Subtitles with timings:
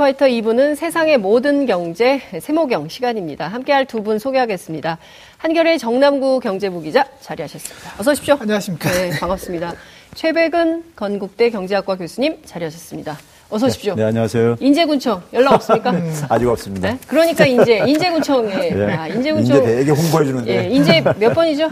[0.00, 3.48] 슈퍼히터 2부는 세상의 모든 경제 세모경 시간입니다.
[3.48, 4.96] 함께할 두 분 소개하겠습니다.
[5.36, 7.90] 한결의 정남구 경제부 기자 자리하셨습니다.
[7.98, 8.38] 어서 오십시오.
[8.40, 8.90] 안녕하십니까.
[8.90, 9.74] 네, 반갑습니다.
[10.14, 13.18] 최백은 건국대 경제학과 교수님 자리하셨습니다.
[13.50, 13.94] 어서 오십시오.
[13.94, 14.56] 네, 네 안녕하세요.
[14.60, 15.92] 인재군청 연락 없습니까?
[16.30, 16.92] 아직 없습니다.
[16.92, 16.98] 네?
[17.06, 18.54] 그러니까 인재, 인재군청에.
[18.72, 18.94] 네.
[18.94, 19.56] 아, 인재군청.
[19.58, 20.56] 인재 되게 홍보해 주는데.
[20.64, 21.68] 예, 인재 몇 번이죠?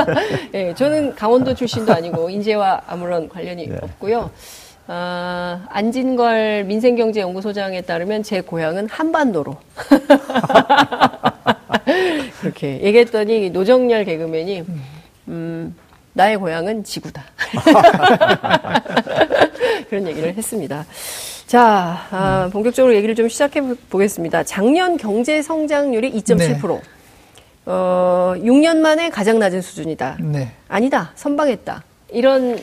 [0.54, 3.76] 예, 저는 강원도 출신도 아니고 인재와 아무런 관련이 네.
[3.82, 4.30] 없고요.
[4.88, 9.56] 아, 안진걸 민생경제연구소장에 따르면 제 고향은 한반도로.
[12.40, 14.64] 그렇게 얘기했더니 노정열 개그맨이,
[15.28, 15.74] 음,
[16.12, 17.24] 나의 고향은 지구다.
[19.90, 20.86] 그런 얘기를 했습니다.
[21.46, 23.60] 자, 아, 본격적으로 얘기를 좀 시작해
[23.90, 24.44] 보겠습니다.
[24.44, 26.68] 작년 경제 성장률이 2.7%.
[26.68, 26.80] 네.
[27.66, 30.18] 어, 6년 만에 가장 낮은 수준이다.
[30.20, 30.52] 네.
[30.68, 31.10] 아니다.
[31.16, 31.82] 선방했다.
[32.12, 32.58] 이런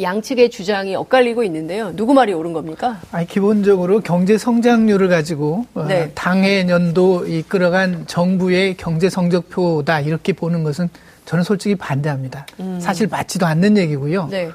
[0.00, 1.94] 양측의 주장이 엇갈리고 있는데요.
[1.94, 3.00] 누구 말이 옳은 겁니까?
[3.10, 6.10] 아니, 기본적으로 경제 성장률을 가지고 어, 네.
[6.14, 10.88] 당해 년도 이끌어간 정부의 경제 성적표다 이렇게 보는 것은
[11.24, 12.46] 저는 솔직히 반대합니다.
[12.60, 12.78] 음.
[12.80, 14.28] 사실 맞지도 않는 얘기고요.
[14.30, 14.50] 네.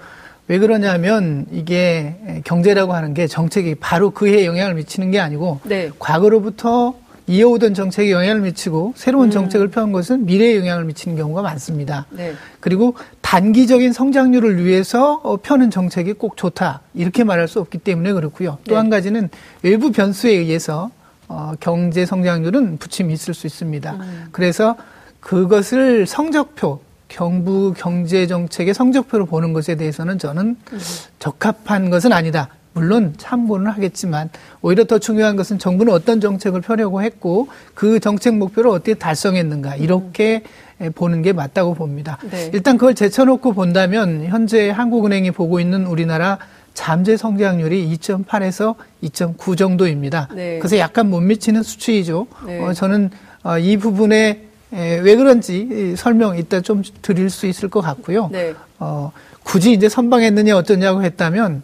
[0.50, 2.16] 왜 그러냐면 이게
[2.46, 5.92] 경제라고 하는 게 정책이 바로 그에 영향을 미치는 게 아니고 네.
[6.00, 6.96] 과거로부터
[7.28, 9.32] 이어오던 정책에 영향을 미치고 새로운 음.
[9.32, 12.06] 정책을 펴는 것은 미래에 영향을 미치는 경우가 많습니다.
[12.10, 12.34] 네.
[12.62, 18.58] 그리고 단기적인 성장률을 위해서 어, 펴는 정책이 꼭 좋다 이렇게 말할 수 없기 때문에 그렇고요.
[18.68, 18.96] 또한 네.
[18.96, 19.30] 가지는
[19.62, 20.90] 외부 변수에 의해서
[21.28, 23.92] 어, 경제 성장률은 부침이 있을 수 있습니다.
[23.94, 24.28] 음.
[24.32, 24.78] 그래서
[25.20, 30.80] 그것을 성적표 경부 경제 정책의 성적표로 보는 것에 대해서는 저는 음.
[31.20, 32.50] 적합한 것은 아니다.
[32.78, 34.30] 물론 참고는 하겠지만
[34.62, 40.44] 오히려 더 중요한 것은 정부는 어떤 정책을 펴려고 했고 그 정책 목표를 어떻게 달성했는가 이렇게
[40.80, 40.92] 음.
[40.94, 42.20] 보는 게 맞다고 봅니다.
[42.30, 42.52] 네.
[42.54, 46.38] 일단 그걸 제쳐놓고 본다면 현재 한국은행이 보고 있는 우리나라
[46.76, 50.30] 잠재 성장률이 2.8에서 2.9 정도입니다.
[50.36, 50.60] 네.
[50.60, 52.28] 그래서 약간 못 미치는 수치이죠.
[52.46, 52.64] 네.
[52.64, 53.10] 어, 저는
[53.42, 58.30] 어, 이 부분에 에, 왜 그런지 설명 이따 좀 드릴 수 있을 것 같고요.
[58.32, 58.54] 네.
[58.78, 59.12] 어,
[59.42, 61.64] 굳이 이제 선방했느냐 어쩌냐고 했다면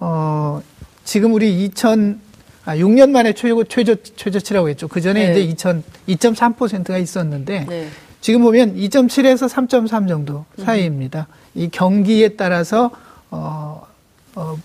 [0.00, 0.62] 어,
[1.04, 2.20] 지금 우리 2000,
[2.64, 4.88] 아, 6년 만에 최고, 최저, 최저치라고 했죠.
[4.88, 5.32] 그 전에 네.
[5.32, 7.88] 이제 2000, 2.3%가 있었는데, 네.
[8.20, 11.26] 지금 보면 2.7에서 3.3 정도 사이입니다.
[11.28, 11.60] 음.
[11.60, 12.90] 이 경기에 따라서,
[13.30, 13.86] 어,
[14.34, 14.56] 어,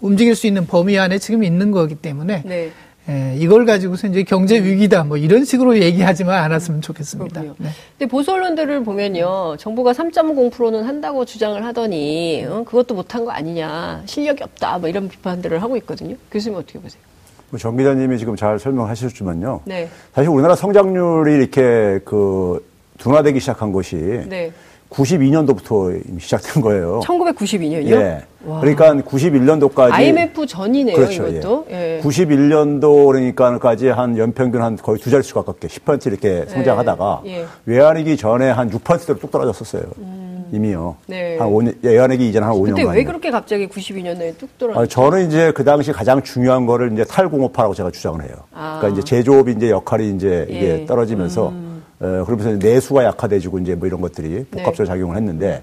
[0.00, 2.72] 움직일 수 있는 범위 안에 지금 있는 거기 때문에, 네.
[3.08, 7.42] 예, 이걸 가지고서 이제 경제 위기다 뭐 이런 식으로 얘기하지만 않았으면 좋겠습니다.
[7.42, 7.68] 그렇군요.
[7.68, 7.74] 네.
[7.98, 14.42] 근데 보수 언론들을 보면요, 정부가 3.0%는 한다고 주장을 하더니 어, 그것도 못한 거 아니냐, 실력이
[14.42, 16.16] 없다, 뭐 이런 비판들을 하고 있거든요.
[16.30, 17.02] 교수님 어떻게 보세요?
[17.50, 19.60] 뭐정 기자님이 지금 잘 설명하셨지만요.
[19.64, 19.88] 네.
[20.14, 22.64] 사실 우리나라 성장률이 이렇게 그
[22.98, 24.50] 둔화되기 시작한 것이 네.
[24.90, 27.00] 92년도부터 시작된 거예요.
[27.04, 27.90] 1992년이요?
[27.90, 28.22] 예.
[28.44, 28.60] 와.
[28.60, 31.66] 그러니까 91년도까지 IMF 전이네요, 그렇죠, 이것도.
[31.70, 31.96] 예.
[31.96, 32.00] 예.
[32.02, 37.40] 91년도 그러니까까지 한 연평균 한 거의 두 자릿수 가깝게 10% 이렇게 성장하다가 예.
[37.40, 37.46] 예.
[37.66, 39.82] 외환위기 전에 한 6%대로 뚝 떨어졌었어요.
[39.98, 40.44] 음.
[40.52, 40.96] 이미요.
[41.06, 41.38] 네.
[41.38, 42.76] 한 5년, 외환위기 이전 한 5년.
[42.76, 44.84] 근데 왜 그렇게 갑자기 92년도에 뚝 떨어졌어요?
[44.84, 48.36] 아, 저는 이제 그 당시 가장 중요한 거를 이제 탈공업화라고 제가 주장을 해요.
[48.52, 48.78] 아.
[48.78, 50.86] 그러니까 이제 제조업이 이제 역할이 이제 이게 예.
[50.86, 51.63] 떨어지면서 음.
[52.04, 54.84] 어, 그러면서 내수가 약화돼지고 이제 뭐 이런 것들이 복합적으로 네.
[54.84, 55.62] 작용을 했는데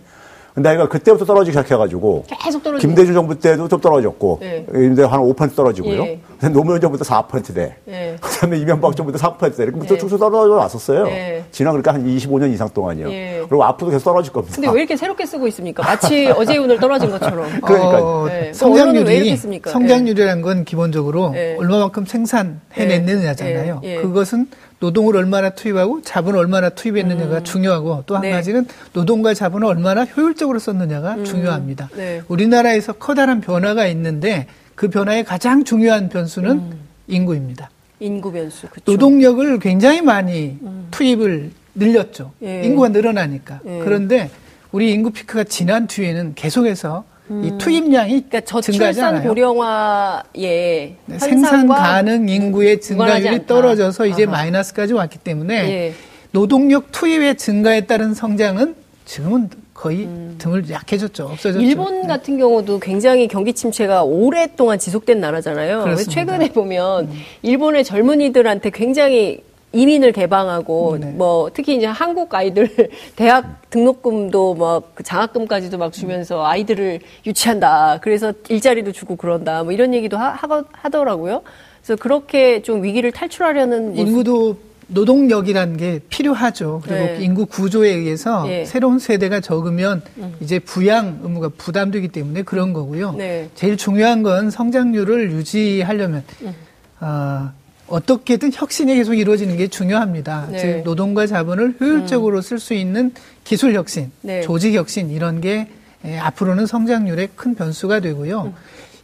[0.53, 4.65] 근데 아이가 그때부터 떨어지기 시작해가지고 계속 떨어지 김대중 정부 때도 좀 떨어졌고 네.
[4.69, 6.03] 근데 한 5% 떨어지고요.
[6.03, 6.19] 예.
[6.51, 7.75] 노무현 정부도 4%대.
[7.87, 8.17] 예.
[8.19, 9.63] 그다음에 이명박 정부도 4%대.
[9.63, 9.87] 이렇게 예.
[9.87, 11.07] 쭉쭉 떨어져 왔었어요.
[11.07, 11.45] 예.
[11.51, 13.09] 지난 그러니까 한 25년 이상 동안이요.
[13.11, 13.43] 예.
[13.47, 14.55] 그리고 앞으로도 계속 떨어질 겁니다.
[14.55, 15.83] 근데 왜 이렇게 새롭게 쓰고 있습니까?
[15.83, 17.47] 마치 어제 오늘 떨어진 것처럼.
[17.63, 18.51] 그러니까 어, 네.
[18.51, 21.55] 성장률이 성장률이라는 건 기본적으로 예.
[21.57, 23.79] 얼마만큼 생산해냈느냐잖아요.
[23.83, 24.01] 예.
[24.01, 24.47] 그것은
[24.81, 27.43] 노동을 얼마나 투입하고 자본을 얼마나 투입했느냐가 음.
[27.43, 28.31] 중요하고 또한 네.
[28.31, 31.23] 가지는 노동과 자본을 얼마나 효율적으로 썼느냐가 음.
[31.23, 31.89] 중요합니다.
[31.95, 32.23] 네.
[32.27, 36.79] 우리나라에서 커다란 변화가 있는데 그 변화의 가장 중요한 변수는 음.
[37.07, 37.69] 인구입니다.
[37.99, 38.67] 인구 변수.
[38.69, 38.91] 그쵸.
[38.91, 40.87] 노동력을 굉장히 많이 음.
[40.89, 42.31] 투입을 늘렸죠.
[42.41, 42.63] 예.
[42.63, 43.59] 인구가 늘어나니까.
[43.63, 43.79] 예.
[43.83, 44.31] 그런데
[44.71, 47.43] 우리 인구 피크가 지난 뒤에는 계속해서 음.
[47.45, 54.33] 이 투입량이 그러니까 저출산 고령화의 네, 생산 가능 인구의 증가율이 떨어져서 이제 아하.
[54.33, 55.93] 마이너스까지 왔기 때문에 예.
[56.31, 58.75] 노동력 투입의 증가에 따른 성장은
[59.05, 60.35] 지금은 거의 음.
[60.37, 61.25] 등을 약해졌죠.
[61.25, 61.65] 없어졌죠.
[61.65, 62.07] 일본 네.
[62.07, 65.95] 같은 경우도 굉장히 경기 침체가 오랫동안 지속된 나라잖아요.
[65.95, 67.13] 최근에 보면 음.
[67.41, 69.41] 일본의 젊은이들한테 굉장히
[69.73, 71.11] 이민을 개방하고 네.
[71.11, 72.69] 뭐 특히 이제 한국 아이들
[73.15, 77.99] 대학 등록금도 뭐그 장학금까지도 막 주면서 아이들을 유치한다.
[78.01, 79.63] 그래서 일자리도 주고 그런다.
[79.63, 80.37] 뭐 이런 얘기도 하,
[80.73, 81.41] 하더라고요.
[81.81, 84.57] 그래서 그렇게 좀 위기를 탈출하려는 인구도
[84.87, 86.81] 노동력이라는 게 필요하죠.
[86.83, 87.17] 그리고 네.
[87.21, 88.65] 인구 구조에 의해서 네.
[88.65, 90.35] 새로운 세대가 적으면 음.
[90.41, 93.13] 이제 부양 의무가 부담되기 때문에 그런 거고요.
[93.13, 93.49] 네.
[93.55, 96.53] 제일 중요한 건 성장률을 유지하려면 음.
[96.99, 97.51] 어,
[97.91, 100.47] 어떻게든 혁신이 계속 이루어지는 게 중요합니다.
[100.51, 100.57] 네.
[100.57, 102.41] 즉 노동과 자본을 효율적으로 음.
[102.41, 104.41] 쓸수 있는 기술 혁신, 네.
[104.41, 105.67] 조직 혁신 이런 게
[106.05, 108.41] 예, 앞으로는 성장률의 큰 변수가 되고요.
[108.43, 108.53] 음.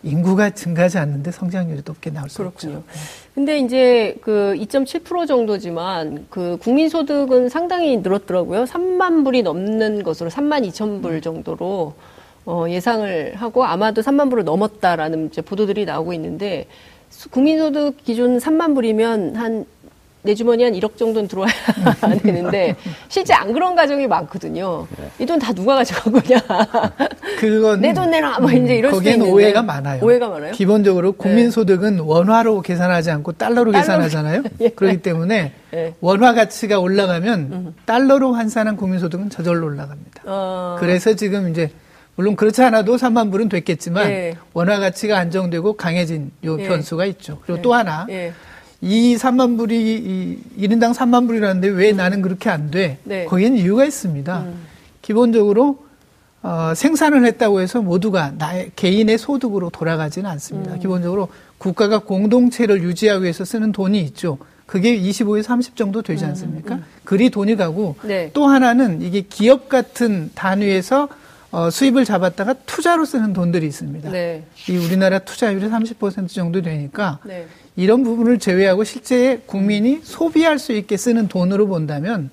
[0.04, 2.78] 인구가 증가하지 않는데 성장률이 높게 나올 수 그렇군요.
[2.78, 2.84] 없죠.
[3.36, 8.64] 근데 이제 그 2.7% 정도지만 그 국민소득은 상당히 늘었더라고요.
[8.64, 11.94] 3만 불이 넘는 것으로 3만 2천 불 정도로
[12.46, 16.68] 어, 예상을 하고 아마도 3만 불을 넘었다라는 이제 보도들이 나오고 있는데
[17.32, 19.66] 국민소득 기준 3만 불이면 한
[20.28, 21.54] 내 주머니 한 1억 정도는 들어와야
[22.22, 22.76] 되는데
[23.08, 24.86] 실제 안 그런 가정이 많거든요.
[24.98, 25.10] 네.
[25.20, 26.40] 이돈 다 누가 가져간 거냐?
[27.40, 30.04] 그건 내 돈 내놔 뭐 이제 이럴 거기엔 수 오해가 많아요.
[30.04, 30.52] 오해가 많아요.
[30.52, 31.18] 기본적으로 네.
[31.18, 32.02] 국민소득은 네.
[32.04, 34.44] 원화로 계산하지 않고 달러로, 달러로 계산하잖아요.
[34.60, 34.70] 예.
[34.70, 35.94] 그렇기 때문에 예.
[36.02, 37.74] 원화 가치가 올라가면 음.
[37.86, 40.24] 달러로 환산한 국민소득은 저절로 올라갑니다.
[40.26, 40.76] 어...
[40.80, 41.72] 그래서 지금 이제
[42.18, 44.36] 물론 그렇지 않아도 3만 불은 됐겠지만 예.
[44.54, 46.68] 원화 가치가 안정되고 강해진 요 예.
[46.68, 47.40] 변수가 있죠.
[47.44, 47.62] 그리고 예.
[47.62, 48.34] 또 하나 예.
[48.82, 51.98] 이 3만 불이 이 1인당 3만 불이라는데 왜 음.
[51.98, 52.98] 나는 그렇게 안 돼?
[53.04, 53.26] 네.
[53.26, 54.40] 거기에는 이유가 있습니다.
[54.40, 54.66] 음.
[55.04, 55.86] 기본적으로
[56.42, 60.74] 어, 생산을 했다고 해서 모두가 나의 개인의 소득으로 돌아가지는 않습니다.
[60.74, 60.80] 음.
[60.80, 61.28] 기본적으로
[61.60, 64.40] 국가가 공동체를 유지하기 위해서 쓰는 돈이 있죠.
[64.66, 66.76] 그게 25에서 30 정도 되지 음, 않습니까?
[66.76, 66.86] 음, 음.
[67.04, 68.32] 그리 돈이 가고 네.
[68.34, 71.10] 또 하나는 이게 기업 같은 단위에서
[71.52, 74.12] 어, 수입을 잡았다가 투자로 쓰는 돈들이 있습니다.
[74.12, 74.44] 네.
[74.70, 77.48] 이 우리나라 투자율이 30% 정도 되니까 네.
[77.76, 82.30] 이런 부분을 제외하고 실제 국민이 소비할 수 있게 쓰는 돈으로 본다면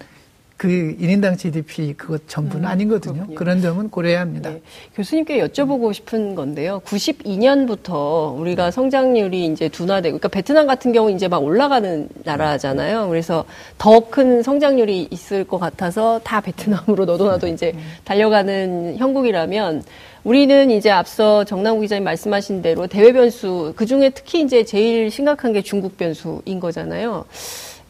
[0.57, 0.69] 그
[1.01, 3.15] 1인당 GDP 그것 전부는 음, 아니거든요.
[3.15, 3.35] 그렇군요.
[3.35, 4.51] 그런 점은 고려해야 합니다.
[4.51, 4.63] 네.
[4.95, 6.81] 교수님께 여쭤보고 싶은 건데요.
[6.87, 13.09] 92년부터 우리가 성장률이 이제 둔화되고, 그러니까 베트남 같은 경우 이제 막 올라가는 나라잖아요.
[13.09, 13.45] 그래서
[13.79, 17.75] 더 큰 성장률이 있을 것 같아서 다 베트남으로 너도 나도 이제
[18.05, 19.83] 달려가는 형국이라면
[20.23, 25.53] 우리는 이제 앞서 정남구 기자님 말씀하신 대로 대외 변수, 그 중에 특히 이제 제일 심각한
[25.53, 27.25] 게 중국 변수인 거잖아요.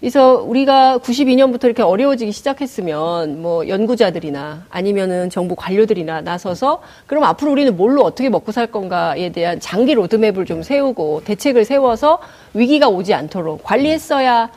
[0.05, 7.75] 그래서 우리가 92년부터 이렇게 어려워지기 시작했으면 뭐 연구자들이나 아니면은 정부 관료들이나 나서서 그럼 앞으로 우리는
[7.75, 12.19] 뭘로 어떻게 먹고 살 건가에 대한 장기 로드맵을 좀 세우고 대책을 세워서
[12.53, 14.51] 위기가 오지 않도록 관리했어야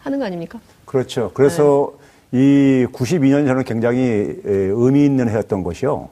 [0.00, 0.60] 하는 거 아닙니까?
[0.84, 1.30] 그렇죠.
[1.32, 1.94] 그래서
[2.32, 2.38] 네.
[2.38, 6.10] 이 92년 저는 굉장히 의미 있는 해였던 것이요.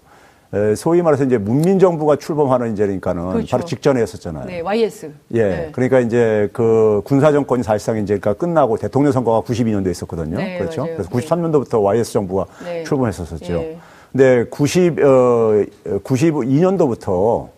[0.76, 3.50] 소위 말해서 이제 문민 정부가 출범하는 이제니까는 그렇죠.
[3.50, 4.46] 바로 직전에 했었잖아요.
[4.46, 5.12] 네, YS.
[5.32, 5.42] 예.
[5.42, 5.68] 네.
[5.72, 10.36] 그러니까 이제 그 군사 정권이 사실상 이제 그러니까 끝나고 대통령 선거가 92년도에 있었거든요.
[10.36, 10.82] 네, 그렇죠.
[10.82, 10.96] 맞아요.
[10.96, 12.84] 그래서 93년도부터 YS 정부가 네.
[12.84, 13.52] 출범했었었죠.
[13.52, 13.78] 네.
[14.12, 15.64] 근데 90, 어,
[16.04, 17.48] 92년도부터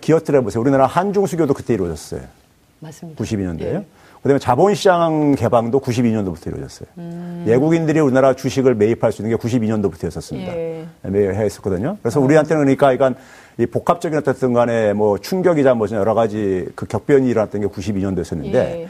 [0.00, 0.60] 기억들 해보세요.
[0.60, 2.22] 우리나라 한중 수교도 그때 이루어졌어요.
[2.80, 3.22] 맞습니다.
[3.22, 3.84] 92년도에요.
[4.24, 6.88] 그다음에 자본시장 개방도 92년도부터 이루어졌어요.
[6.96, 7.44] 음.
[7.46, 10.48] 외국인들이 우리나라 주식을 매입할 수 있는 게 92년도부터였었습니다.
[10.56, 10.86] 예.
[11.02, 11.98] 매입했었거든요.
[12.00, 12.24] 그래서 음.
[12.24, 13.16] 우리한테는 그러니까 이건
[13.58, 18.88] 이 복합적인 어떤 간에 뭐 충격이자 뭐 여러 가지 그 격변이 일어났던 게 92년도였었는데 예.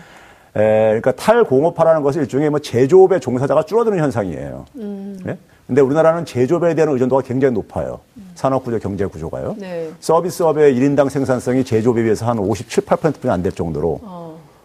[0.56, 4.66] 에, 그러니까 탈공업화라는 것은 일종의 뭐 제조업의 종사자가 줄어드는 현상이에요.
[4.76, 5.18] 음.
[5.24, 5.36] 네?
[5.66, 7.98] 근데 우리나라는 제조업에 대한 의존도가 굉장히 높아요.
[8.18, 8.30] 음.
[8.36, 9.56] 산업구조, 경제구조가요.
[9.58, 9.90] 네.
[9.98, 14.23] 서비스업의 1인당 생산성이 제조업에 비해서 한 57, 8%뿐이 안 될 정도로 어.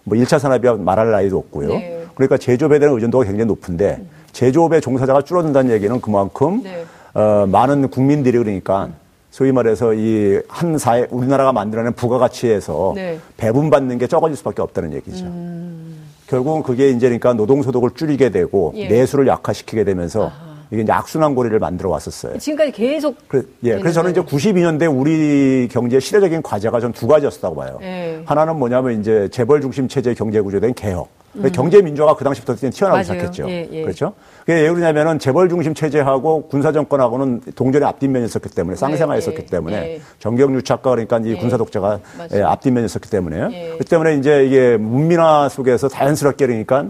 [0.10, 1.70] 뭐 1차 산업이 말할 나이도 없고요.
[1.70, 2.06] 네.
[2.16, 4.04] 그러니까 제조업에 대한 의존도가 굉장히 높은데
[4.34, 6.84] 제조업의 종사자가 줄어든다는 얘기는 그만큼 네.
[7.14, 8.90] 어, 많은 국민들이 그러니까
[9.32, 13.20] 소위 말해서 이 한 사회 우리나라가 만들어낸 부가가치에서 네.
[13.38, 15.26] 배분받는 게 적어질 수밖에 없다는 얘기죠.
[15.26, 15.98] 음.
[16.28, 18.88] 결국은 그게 이제 그러니까 노동소득을 줄이게 되고 예.
[18.88, 20.49] 내수를 약화시키게 되면서 아하.
[20.72, 22.38] 이게 이제 악순환 고리를 만들어 왔었어요.
[22.38, 23.16] 지금까지 계속.
[23.28, 23.78] 그래, 예.
[23.78, 27.78] 그래서 저는 이제 92년대 우리 경제의 시대적인 과제가 전 두 가지였다고 봐요.
[27.80, 28.22] 네.
[28.26, 31.08] 하나는 뭐냐면 이제 재벌 중심 체제 경제 구조된 개혁.
[31.36, 31.50] 음.
[31.54, 33.48] 경제 민주화가 그 당시부터 튀어나오기 시작했죠.
[33.50, 33.82] 예, 예.
[33.84, 34.14] 그렇죠?
[34.40, 39.46] 그게 왜 그러냐면은 재벌 중심 체제하고 군사 정권하고는 동전의 앞뒷면이 있었기 때문에 네, 있었기 예,
[39.46, 40.02] 때문에 예.
[40.18, 41.36] 정경 유착과 그러니까 이 예.
[41.36, 42.00] 군사 독재가
[42.34, 46.88] 예, 앞뒷면이 있었기 때문에 그 때문에 이제 이게 문민화 속에서 자연스럽게 그러니까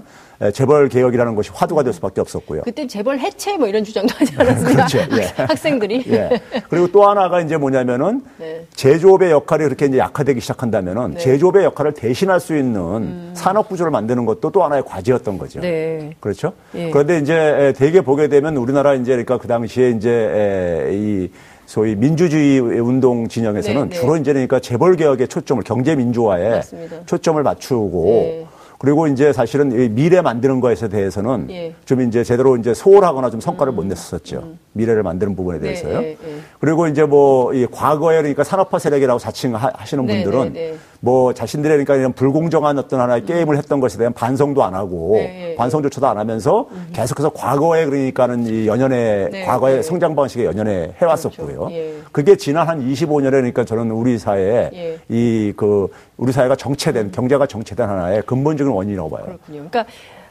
[0.53, 2.61] 재벌 개혁이라는 것이 화두가 될 수밖에 없었고요.
[2.61, 4.85] 그때 재벌 해체 뭐 이런 주장도 하지 않았습니까?
[4.87, 4.97] 그렇죠.
[5.17, 5.23] 예.
[5.43, 6.05] 학생들이.
[6.07, 6.29] 예.
[6.69, 8.65] 그리고 또 하나가 이제 뭐냐면은 네.
[8.73, 11.19] 제조업의 역할이 그렇게 이제 약화되기 시작한다면은 네.
[11.19, 13.31] 제조업의 역할을 대신할 수 있는 음.
[13.33, 15.59] 산업 구조를 만드는 것도 또 하나의 과제였던 거죠.
[15.59, 16.15] 네.
[16.21, 16.53] 그렇죠.
[16.73, 16.89] 예.
[16.89, 21.29] 그런데 이제 대개 보게 되면 우리나라 이제 그러니까 그 당시에 이제 이
[21.65, 23.95] 소위 민주주의 운동 진영에서는 네, 네.
[23.95, 26.95] 주로 이제 그러니까 재벌 개혁의 초점을 경제 민주화에 맞습니다.
[27.05, 28.47] 초점을 맞추고 네.
[28.79, 31.75] 그리고 이제 사실은 미래 만드는 것에 대해서는 예.
[31.83, 33.75] 좀 이제 제대로 이제 소홀하거나 좀 성과를 음.
[33.75, 34.37] 못 냈었죠.
[34.37, 34.59] 음.
[34.71, 35.99] 미래를 만드는 부분에 네, 대해서요.
[35.99, 40.77] 네, 네, 그리고 이제 뭐이 과거에 그러니까 산업화 세력이라고 자칭하시는 네, 분들은 네, 네.
[41.01, 45.55] 뭐 자신들의 그러니까 이런 불공정한 어떤 하나의 게임을 했던 것에 대한 반성도 안 하고 네,
[45.57, 46.89] 반성조차도 안 하면서 음.
[46.93, 49.81] 계속해서 과거에 그러니까는 이 연연의 네, 과거의 네.
[49.81, 51.47] 성장 방식에 연연해 해왔었고요.
[51.47, 51.71] 그렇죠.
[51.71, 51.95] 예.
[52.11, 54.99] 그게 지난 한 25년에 그러니까 저는 우리 사회에 예.
[55.07, 55.87] 이그
[56.17, 59.23] 우리 사회가 정체된 경제가 정체된 하나의 근본적인 원인이라고 봐요.
[59.25, 59.69] 그렇군요.
[59.69, 59.85] 그러니까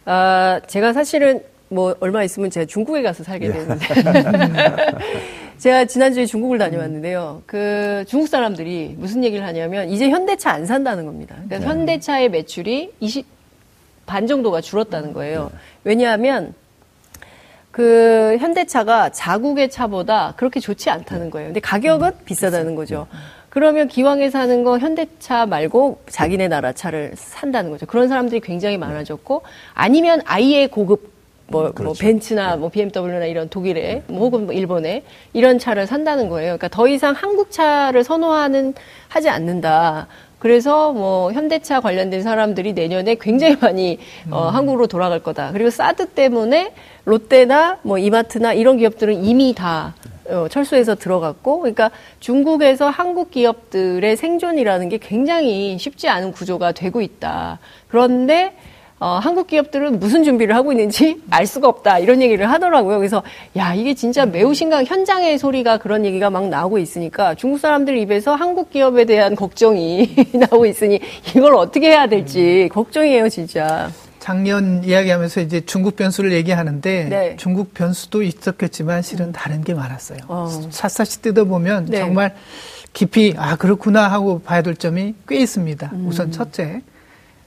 [0.04, 3.52] 아, 제가 사실은 뭐 얼마 있으면 제가 중국에 가서 살게 예.
[3.52, 3.86] 되는데
[5.58, 7.42] 제가 지난주에 중국을 다녀왔는데요.
[7.46, 11.34] 그 중국 사람들이 무슨 얘기를 하냐면 이제 현대차 안 산다는 겁니다.
[11.34, 11.66] 그러니까 네.
[11.66, 13.26] 현대차의 매출이 20,
[14.06, 15.50] 반 정도가 줄었다는 거예요.
[15.52, 15.58] 네.
[15.84, 16.54] 왜냐하면
[17.70, 21.48] 그 현대차가 자국의 차보다 그렇게 좋지 않다는 거예요.
[21.48, 23.06] 근데 가격은 음, 비싸다는 거죠.
[23.50, 27.86] 그러면 기왕에 사는 거 현대차 말고 자기네 나라 차를 산다는 거죠.
[27.86, 29.42] 그런 사람들이 굉장히 많아졌고
[29.74, 31.17] 아니면 아예 고급
[31.48, 31.84] 뭐, 뭐 그렇죠.
[31.84, 35.02] 뭐 벤츠나 뭐 BMW나 이런 독일에 뭐 혹은 뭐 일본에
[35.32, 36.56] 이런 차를 산다는 거예요.
[36.56, 38.74] 그러니까 더 이상 한국 차를 선호하는
[39.08, 40.06] 하지 않는다.
[40.38, 43.98] 그래서 뭐 현대차 관련된 사람들이 내년에 굉장히 많이
[44.30, 44.54] 어, 음.
[44.54, 45.52] 한국으로 돌아갈 거다.
[45.52, 46.72] 그리고 사드 때문에
[47.04, 49.94] 롯데나 뭐 이마트나 이런 기업들은 이미 다
[50.28, 51.90] 어, 철수해서 들어갔고, 그러니까
[52.20, 57.58] 중국에서 한국 기업들의 생존이라는 게 굉장히 쉽지 않은 구조가 되고 있다.
[57.88, 58.54] 그런데
[59.00, 62.98] 어, 한국 기업들은 무슨 준비를 하고 있는지 알 수가 없다 이런 얘기를 하더라고요.
[62.98, 63.22] 그래서
[63.56, 68.34] 야 이게 진짜 매우 심각 현장의 소리가 그런 얘기가 막 나오고 있으니까 중국 사람들 입에서
[68.34, 71.00] 한국 기업에 대한 걱정이 나오고 있으니
[71.34, 73.90] 이걸 어떻게 해야 될지 걱정이에요 진짜.
[74.18, 77.36] 작년 이야기하면서 이제 중국 변수를 얘기하는데 네.
[77.38, 80.18] 중국 변수도 있었겠지만 실은 다른 게 많았어요.
[80.28, 80.48] 어.
[80.70, 81.98] 샅샅이 뜯어보면 네.
[82.00, 82.34] 정말
[82.92, 85.90] 깊이 아 그렇구나 하고 봐야 될 점이 꽤 있습니다.
[85.94, 86.06] 음.
[86.08, 86.82] 우선 첫째.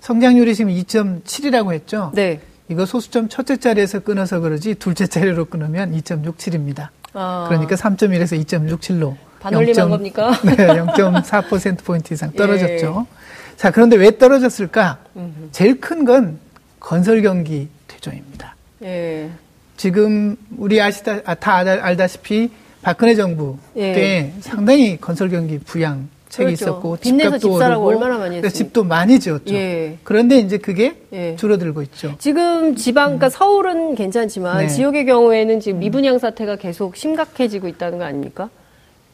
[0.01, 2.11] 성장률이 지금 2.7이라고 했죠.
[2.13, 2.39] 네.
[2.69, 6.89] 이거 소수점 첫째 자리에서 끊어서 그러지 둘째 자리로 끊으면 2.67입니다.
[7.13, 7.45] 아.
[7.49, 10.31] 그러니까 3.1에서 2.67로 반올림한 겁니까?
[10.43, 13.05] 네, 0.4%포인트 이상 떨어졌죠.
[13.09, 13.55] 예.
[13.57, 14.99] 자, 그런데 왜 떨어졌을까?
[15.15, 15.49] 음흠.
[15.51, 16.39] 제일 큰 건
[16.79, 18.55] 건설 경기 퇴조입니다.
[18.83, 19.29] 예.
[19.77, 22.49] 지금 우리 아시다, 아, 다 알다시피
[22.81, 23.93] 박근혜 정부 예.
[23.93, 26.63] 때 상당히 건설 경기 부양 책이 그렇죠.
[26.63, 28.49] 있었고 집값도 집사라고 얼마나 많이 했어요.
[28.49, 29.53] 집도 많이 지었죠.
[29.53, 29.97] 예.
[30.03, 31.35] 그런데 이제 그게 예.
[31.35, 32.15] 줄어들고 있죠.
[32.19, 33.29] 지금 지방 그러니까 음.
[33.29, 34.67] 서울은 괜찮지만 네.
[34.67, 38.49] 지역의 경우에는 지금 미분양 사태가 계속 심각해지고 있다는 거 아닙니까?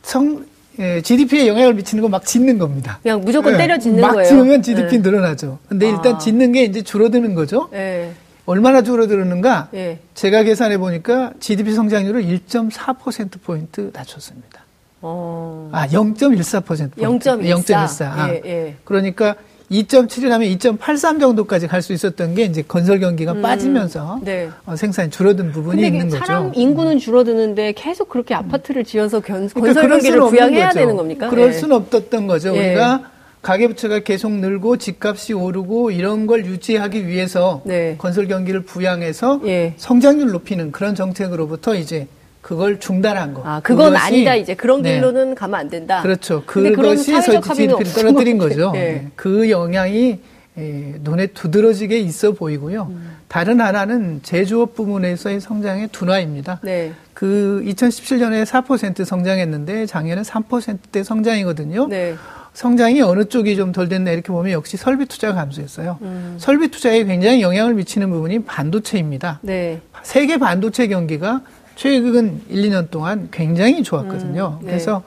[0.03, 0.45] 성
[0.79, 2.99] 예, GDP에 영향을 미치는 건막 짓는 겁니다.
[3.01, 4.29] 그냥 무조건 예, 때려 짓는 막 거예요.
[4.29, 5.09] 막 지으면 GDP 네.
[5.09, 5.57] 늘어나죠.
[5.67, 5.89] 근데 아.
[5.89, 7.67] 일단 짓는 게 이제 줄어드는 거죠.
[7.73, 8.11] 예.
[8.45, 9.69] 얼마나 줄어드는가?
[9.73, 9.97] 예.
[10.13, 14.66] 제가 계산해 보니까 GDP 성장률을 1.4% 포인트 낮췄습니다.
[15.09, 15.69] 어.
[15.71, 16.91] 아, 0.14%.
[16.97, 17.41] 0.14.
[17.41, 18.05] 0.14.
[18.05, 18.29] 아.
[18.29, 18.75] 예, 예.
[18.83, 19.35] 그러니까
[19.71, 24.49] 2.7이라면 2.83 정도까지 갈 수 있었던 게 이제 건설 경기가 음, 빠지면서 네.
[24.65, 26.17] 어, 생산이 줄어든 부분이 있는 거죠.
[26.25, 31.29] 사람 인구는 줄어드는데 계속 그렇게 아파트를 지어서 견, 그러니까 건설 경기를 부양해야 되는 겁니까?
[31.29, 31.53] 그럴 네.
[31.53, 32.55] 수는 없었던 거죠.
[32.55, 32.69] 예.
[32.69, 33.11] 우리가
[33.41, 37.95] 가계부채가 계속 늘고 집값이 오르고 이런 걸 유지하기 위해서 네.
[37.97, 39.73] 건설 경기를 부양해서 예.
[39.77, 42.07] 성장률 높이는 그런 정책으로부터 이제
[42.41, 43.41] 그걸 중단한 거.
[43.45, 44.35] 아, 그건 아니다.
[44.35, 44.93] 이제 그런 네.
[44.95, 45.35] 길로는 네.
[45.35, 46.01] 가면 안 된다.
[46.01, 46.43] 그렇죠.
[46.45, 48.71] 그것이 GDP를 떨어뜨린 거죠.
[48.71, 48.79] 네.
[49.03, 49.07] 네.
[49.15, 50.19] 그 영향이
[50.57, 52.87] 에, 눈에 두드러지게 있어 보이고요.
[52.89, 53.11] 음.
[53.27, 56.61] 다른 하나는 제조업 부문에서의 성장의 둔화입니다.
[56.63, 56.93] 네.
[57.13, 61.87] 그 2017년에 4% 성장했는데 작년에 3%대 성장이거든요.
[61.87, 62.15] 네.
[62.53, 65.99] 성장이 어느 쪽이 좀 덜 됐나 이렇게 보면 역시 설비 투자가 감소했어요.
[66.01, 66.37] 음.
[66.39, 69.39] 설비 투자에 굉장히 영향을 미치는 부분이 반도체입니다.
[69.43, 69.79] 네.
[70.01, 71.41] 세계 반도체 경기가
[71.77, 74.59] 최근 1, 2년 동안 굉장히 좋았거든요.
[74.59, 74.71] 음, 네.
[74.71, 75.03] 그래서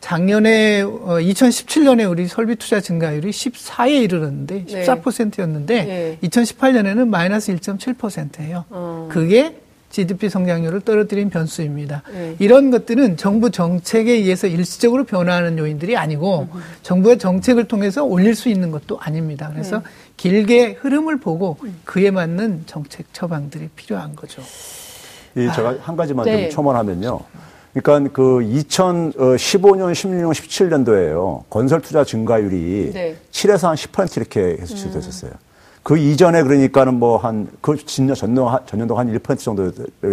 [0.00, 6.18] 작년에 어, 2017년에 우리 설비 투자 증가율이 14에 이르렀는데 14%였는데 네.
[6.22, 8.64] 2018년에는 마이너스 1.7%예요.
[8.70, 9.08] 어.
[9.10, 9.56] 그게
[9.90, 12.02] GDP 성장률을 떨어뜨린 변수입니다.
[12.12, 12.34] 네.
[12.38, 16.60] 이런 것들은 정부 정책에 의해서 일시적으로 변화하는 요인들이 아니고 음.
[16.82, 19.50] 정부의 정책을 통해서 올릴 수 있는 것도 아닙니다.
[19.52, 19.84] 그래서 네.
[20.16, 21.76] 길게 흐름을 보고 음.
[21.84, 24.42] 그에 맞는 정책 처방들이 필요한 거죠.
[25.36, 26.42] 이 제가 한 가지만 네.
[26.42, 27.20] 좀 첨언하면요.
[27.74, 31.42] 그러니까 그 2015년, 16년, 17년도에요.
[31.50, 33.16] 건설 투자 증가율이 네.
[33.32, 35.32] 7에서 한 10% 이렇게 계속 지속됐었어요.
[35.32, 35.54] 음.
[35.82, 39.70] 그 이전에 그러니까는 뭐 한, 그 전년, 전년도 한 1% 정도에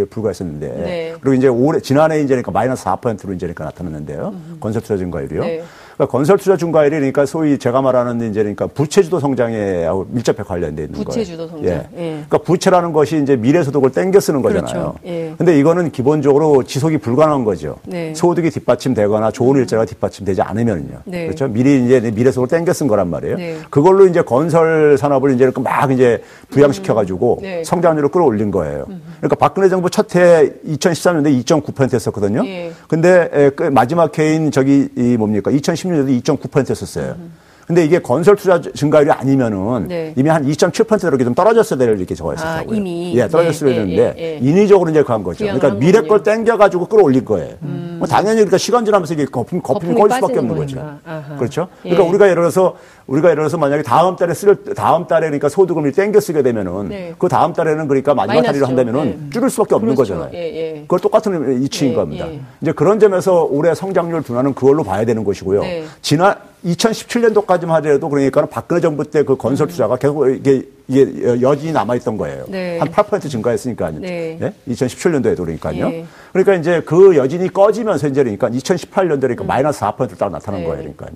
[0.10, 0.68] 불과했었는데.
[0.68, 1.16] 네.
[1.22, 4.30] 그리고 이제 올해, 지난해 이제 그러니까 마이너스 4%로 이제 그러니까 나타났는데요.
[4.34, 4.58] 음.
[4.60, 5.42] 건설 투자 증가율이요.
[5.42, 5.64] 네.
[5.96, 10.94] 그러니까 건설 투자 증가율이 그러니까 소위 제가 말하는 이제 그러니까 부채주도 성장에 밀접하게 관련돼 있는
[11.04, 11.48] 부채주도 거예요.
[11.48, 11.74] 부채주도 성장.
[11.98, 12.04] 예.
[12.04, 12.10] 예.
[12.12, 14.64] 그러니까 부채라는 것이 이제 미래 소득을 땡겨 쓰는 거잖아요.
[14.66, 14.96] 그렇죠.
[15.06, 15.34] 예.
[15.38, 17.78] 근데 이거는 기본적으로 지속이 불가능한 거죠.
[17.86, 18.14] 네.
[18.14, 21.00] 소득이 뒷받침되거나 좋은 일자리가 뒷받침되지 않으면요.
[21.06, 21.26] 네.
[21.26, 21.48] 그렇죠.
[21.48, 23.38] 미리 이제 미래 소득을 땡겨 쓴 거란 말이에요.
[23.38, 23.58] 네.
[23.70, 27.42] 그걸로 이제 건설 산업을 이제 막 이제 부양시켜 가지고 음.
[27.42, 27.64] 네.
[27.64, 28.86] 성장률을 끌어올린 거예요.
[28.90, 29.02] 음.
[29.18, 32.44] 그러니까 박근혜 정부 첫 해 2013년도에 2.9% 했었거든요.
[32.46, 32.72] 예.
[32.88, 35.52] 근데 마지막 해인 저기 이 뭡니까?
[35.82, 37.16] 2016년도 2.9%였었어요.
[37.18, 37.34] 음.
[37.68, 40.14] 근데 이게 건설 투자 증가율이 아니면은 네.
[40.18, 42.76] 이미 한 2.7%로 이렇게 좀 떨어졌어야 될 이렇게 적어 있었다고요.
[42.76, 44.38] 아, 이미 예, 떨어졌어야 네, 되는데 예, 예, 예.
[44.42, 45.46] 인위적으로 이제 그한 거죠.
[45.46, 47.56] 그러니까 미래 걸 땡겨 가지고 끌어올린 거예요.
[47.62, 47.96] 음.
[48.00, 51.00] 뭐 당연히 그러니까 시간 지나면서 이게 거품 거품이 꺼질 수밖에 없는 거죠.
[51.06, 51.38] 아하.
[51.38, 51.70] 그렇죠?
[51.84, 52.10] 그러니까 예.
[52.10, 52.76] 우리가 예를 들어서
[53.08, 57.14] 우리가 예를 들어서 만약에 다음 달에 쓸 다음 달에 그러니까 소득을 땡겨 쓰게 되면은 네.
[57.18, 59.30] 그 다음 달에는 그러니까 마지막 달이로 한다면은 네.
[59.32, 60.14] 줄일 수밖에 없는 그렇죠.
[60.14, 60.34] 거잖아요.
[60.34, 62.28] 예, 그걸 똑같은 이치인 겁니다.
[62.62, 65.62] 이제 그런 점에서 올해 성장률 둔화는 그걸로 봐야 되는 것이고요.
[65.62, 65.84] 네.
[66.02, 71.96] 지난 2017년도까지만 하더라도 그러니까 박근혜 정부 때 그 건설 투자가 계속 이게, 이게 여진이 남아
[71.96, 72.46] 있던 거예요.
[72.48, 72.80] 네.
[72.80, 74.00] 한8% 증가했으니까요.
[74.00, 74.38] 네.
[74.40, 74.54] 네?
[74.68, 75.90] 2017년도에도 그러니까요.
[75.90, 76.06] 네.
[76.34, 79.48] 그러니까 이제 그 여진이 꺼지면서 이제 그러니까 2018년도에 그러니까 음.
[79.48, 80.68] 마이너스 4%를 딱 나타난 네.
[80.68, 80.80] 거예요.
[80.82, 81.10] 그러니까요.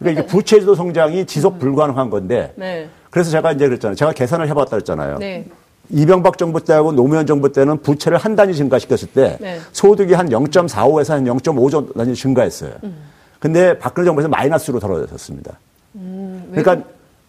[0.00, 1.58] 그러니까 이게 부채주도 성장이 지속 음.
[1.58, 2.88] 불가능한 건데 네.
[3.10, 3.94] 그래서 제가 이제 그랬잖아요.
[3.94, 5.18] 제가 계산을 해봤다 그랬잖아요.
[5.18, 5.46] 네.
[5.90, 9.60] 이명박 정부 때하고 노무현 정부 때는 부채를 한 단위 증가시켰을 때 네.
[9.72, 12.72] 소득이 한 0.45에서 한 0.5 단위 증가했어요.
[12.84, 12.96] 음.
[13.38, 15.58] 근데 박근혜 정부에서 마이너스로 떨어졌습니다.
[15.96, 16.86] 음, 그러니까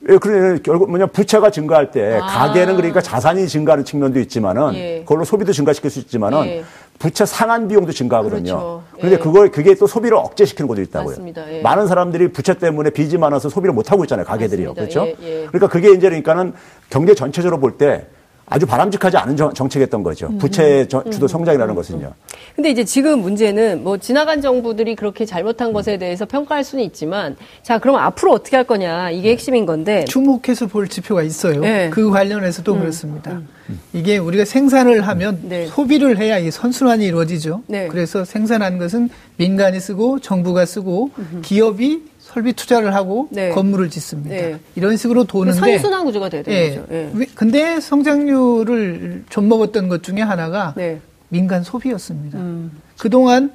[0.10, 2.26] 예, 그래 결국 뭐냐 부채가 증가할 때 아.
[2.26, 5.00] 가계는 그러니까 자산이 증가하는 측면도 있지만은 예.
[5.02, 6.64] 그걸로 소비도 증가시킬 수 있지만은 예.
[7.02, 8.44] 부채 상환 비용도 증가하거든요.
[8.44, 8.84] 그렇죠.
[8.94, 9.18] 그런데 예.
[9.18, 11.16] 그걸 그게 또 소비를 억제시키는 것도 있다고요.
[11.50, 11.62] 예.
[11.62, 14.24] 많은 사람들이 부채 때문에 빚이 많아서 소비를 못 하고 있잖아요.
[14.24, 14.76] 가게들이요.
[14.76, 15.02] 맞습니다.
[15.02, 15.24] 그렇죠?
[15.24, 16.54] 예, 그러니까 그게 이제 그러니까는
[16.92, 18.06] 경제 전체적으로 볼때
[18.52, 20.28] 아주 바람직하지 않은 정 책이었던 거죠.
[20.28, 20.38] 음.
[20.38, 21.28] 부채 주도 음.
[21.28, 22.14] 성장이라는 것은요.
[22.54, 27.80] 근데 이제 지금 문제는 뭐 지나간 정부들이 그렇게 잘못한 것에 대해서 평가할 수는 있지만 자,
[27.80, 29.10] 그럼 앞으로 어떻게 할 거냐.
[29.12, 29.32] 이게 네.
[29.32, 30.04] 핵심인 건데.
[30.04, 31.62] 주목해서 볼 지표가 있어요.
[31.62, 31.90] 네.
[31.92, 32.80] 그 관련해서도 음.
[32.82, 33.32] 그렇습니다.
[33.32, 33.48] 음.
[33.94, 35.68] 이게 우리가 생산을 하면 네.
[35.68, 37.64] 소비를 해야 이 선순환이 이루어지죠.
[37.68, 37.88] 네.
[37.88, 43.50] 그래서 생산한 것은 민간이 쓰고 정부가 쓰고 기업이 설비 투자를 하고 네.
[43.50, 44.36] 건물을 짓습니다.
[44.36, 44.60] 네.
[44.76, 46.70] 이런 식으로 도는데 선순환 구조가 돼야 되는 예.
[46.70, 46.88] 거죠.
[46.92, 47.26] 예.
[47.36, 51.02] 근데 성장률을 좀 먹었던 것 중에 하나가 네.
[51.28, 52.38] 민간 소비였습니다.
[52.38, 52.72] 음.
[52.98, 53.52] 그동안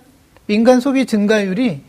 [0.46, 1.80] 민간 소비 증가율이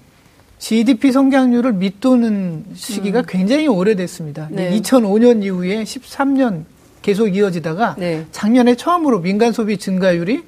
[0.60, 3.25] GDP 성장률을 밑도는 시기가 음.
[3.27, 4.48] 굉장히 오래됐습니다.
[4.50, 4.72] 네.
[4.79, 6.63] 2005년 이후에 13년
[7.01, 8.25] 계속 이어지다가 네.
[8.32, 10.41] 작년에 처음으로 민간 소비 증가율이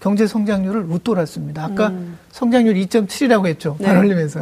[0.00, 1.64] 경제 성장률을 웃돌았습니다.
[1.64, 2.18] 아까 음.
[2.32, 3.76] 성장률 2.7이라고 했죠.
[3.78, 3.86] 네.
[3.86, 4.40] 반올림에서.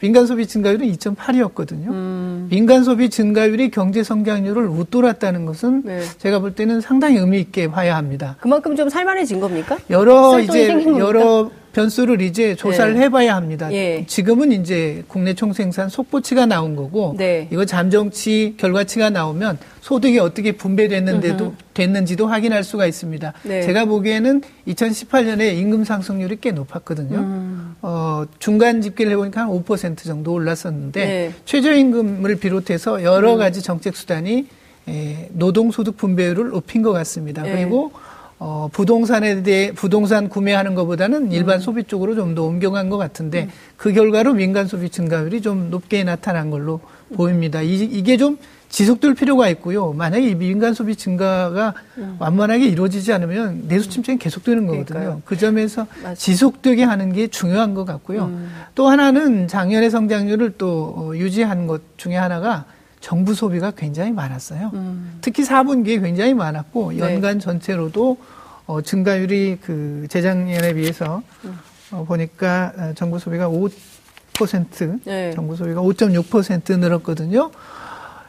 [0.00, 0.06] 네.
[0.06, 1.88] 민간 소비 증가율은 2.8이었거든요.
[1.90, 2.48] 음.
[2.50, 6.02] 민간 소비 증가율이 경제 성장률을 웃돌았다는 것은 네.
[6.18, 8.36] 제가 볼 때는 상당히 의미 있게 봐야 합니다.
[8.40, 9.78] 그만큼 좀 살만해진 겁니까?
[9.90, 13.00] 여러 이제 여러 변수를 이제 조사를 네.
[13.02, 13.72] 해봐야 합니다.
[13.72, 14.04] 예.
[14.06, 17.48] 지금은 이제 국내 총생산 속보치가 나온 거고 네.
[17.52, 21.54] 이거 잠정치 결과치가 나오면 소득이 어떻게 분배됐는데도 음흠.
[21.74, 23.32] 됐는지도 확인할 수가 있습니다.
[23.44, 23.62] 네.
[23.62, 27.18] 제가 보기에는 2018년에 임금 상승률이 꽤 높았거든요.
[27.18, 27.76] 음.
[27.82, 31.32] 어, 중간 집계를 해보니까 한 5% 정도 올랐었는데 네.
[31.44, 33.38] 최저임금을 비롯해서 여러 음.
[33.38, 34.46] 가지 정책 수단이
[34.88, 37.42] 에, 노동소득 분배율을 높인 것 같습니다.
[37.42, 37.52] 네.
[37.52, 37.92] 그리고
[38.42, 41.60] 어, 부동산에 대해 부동산 구매하는 것보다는 일반 음.
[41.60, 43.50] 소비 쪽으로 좀 더 옮겨간 것 같은데 음.
[43.76, 47.16] 그 결과로 민간 소비 증가율이 좀 높게 나타난 걸로 음.
[47.16, 47.60] 보입니다.
[47.60, 48.38] 이, 이게 좀
[48.70, 49.92] 지속될 필요가 있고요.
[49.92, 52.16] 만약에 이 민간 소비 증가가 음.
[52.18, 54.84] 완만하게 이루어지지 않으면 내수 침체는 계속되는 거거든요.
[54.86, 55.22] 그러니까요.
[55.26, 56.14] 그 점에서 맞습니다.
[56.14, 58.26] 지속되게 하는 게 중요한 것 같고요.
[58.26, 58.50] 음.
[58.74, 62.64] 또 하나는 작년의 성장률을 또 어, 유지한 것 중에 하나가
[63.00, 64.70] 정부 소비가 굉장히 많았어요.
[64.74, 65.18] 음.
[65.20, 66.98] 특히 4분기에 굉장히 많았고 네.
[66.98, 67.44] 연간 네.
[67.44, 68.18] 전체로도
[68.66, 71.58] 어, 증가율이 그 재작년에 비해서 음.
[71.90, 75.32] 어, 보니까 어, 정부 소비가 5% 네.
[75.34, 77.50] 정부 소비가 5.6% 늘었거든요.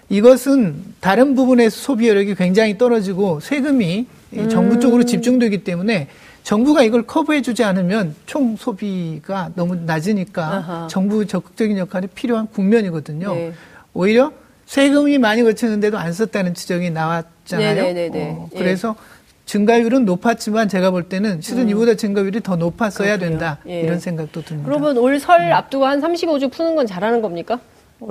[0.10, 4.50] 이것은 다른 부분의 소비 여력이 굉장히 떨어지고 세금이 음.
[4.50, 6.08] 정부 쪽으로 집중되기 때문에
[6.44, 10.88] 정부가 이걸 커버해주지 않으면 총 소비가 너무 낮으니까 아하.
[10.90, 13.34] 정부 적극적인 역할이 필요한 국면이거든요.
[13.34, 13.54] 네.
[13.94, 14.32] 오히려
[14.76, 17.76] 세금이 많이 거치는데도 안 썼다는 지적이 나왔잖아요.
[17.76, 17.94] 네네네.
[17.94, 18.32] 네, 네, 네.
[18.40, 19.22] 어, 그래서 예.
[19.46, 21.70] 증가율은 높았지만 제가 볼 때는 실은 음.
[21.70, 23.30] 이보다 증가율이 더 높았어야 그렇군요.
[23.40, 23.82] 된다 예.
[23.82, 24.70] 이런 생각도 듭니다.
[24.70, 27.60] 그러면 올 설 앞두고 한 35주 푸는 건 잘하는 겁니까?
[28.00, 28.08] 어,